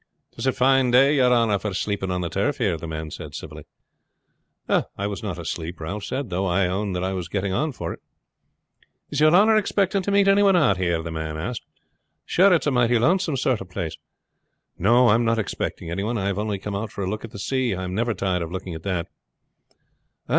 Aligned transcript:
"It's 0.35 0.47
a 0.47 0.51
fine 0.51 0.89
day, 0.89 1.17
yer 1.17 1.31
honor, 1.31 1.59
for 1.59 1.75
sleeping 1.75 2.09
on 2.09 2.21
the 2.21 2.29
turf 2.29 2.57
here," 2.57 2.75
the 2.75 2.87
man 2.87 3.11
said 3.11 3.35
civilly. 3.35 3.65
"I 4.67 5.05
was 5.05 5.21
not 5.21 5.37
asleep," 5.37 5.79
Ralph 5.79 6.05
said; 6.05 6.31
"though 6.31 6.47
I 6.47 6.65
own 6.65 6.93
that 6.93 7.03
I 7.03 7.13
was 7.13 7.27
getting 7.27 7.53
on 7.53 7.71
for 7.71 7.93
it." 7.93 7.99
"Is 9.11 9.19
yer 9.19 9.29
honor 9.29 9.55
expecting 9.57 10.01
to 10.01 10.09
meet 10.09 10.27
any 10.27 10.41
one 10.41 10.55
here?" 10.75 11.03
the 11.03 11.11
man 11.11 11.37
asked. 11.37 11.61
"Sure, 12.25 12.51
it's 12.51 12.65
a 12.65 12.71
mighty 12.71 12.97
lonesome 12.97 13.37
sort 13.37 13.61
of 13.61 13.69
place." 13.69 13.95
"No, 14.75 15.05
I 15.05 15.13
am 15.13 15.23
not 15.23 15.37
expecting 15.37 15.91
any 15.91 16.01
one. 16.01 16.17
I 16.17 16.25
have 16.25 16.39
only 16.39 16.57
come 16.57 16.75
out 16.75 16.91
for 16.91 17.03
a 17.03 17.07
look 17.07 17.23
at 17.23 17.29
the 17.29 17.37
sea. 17.37 17.75
I 17.75 17.83
am 17.83 17.93
never 17.93 18.15
tired 18.15 18.41
of 18.41 18.51
looking 18.51 18.73
at 18.73 18.81
that." 18.81 19.05